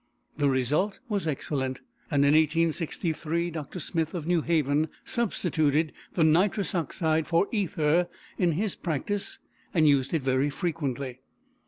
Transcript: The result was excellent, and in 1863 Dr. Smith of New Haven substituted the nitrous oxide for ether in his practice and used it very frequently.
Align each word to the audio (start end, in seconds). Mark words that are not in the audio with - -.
The 0.35 0.49
result 0.49 0.99
was 1.09 1.27
excellent, 1.27 1.79
and 2.09 2.25
in 2.25 2.33
1863 2.33 3.51
Dr. 3.51 3.79
Smith 3.79 4.15
of 4.15 4.25
New 4.25 4.41
Haven 4.41 4.87
substituted 5.05 5.93
the 6.15 6.23
nitrous 6.23 6.73
oxide 6.73 7.27
for 7.27 7.45
ether 7.51 8.07
in 8.39 8.53
his 8.53 8.75
practice 8.75 9.37
and 9.75 9.87
used 9.87 10.11
it 10.15 10.23
very 10.23 10.49
frequently. 10.49 11.19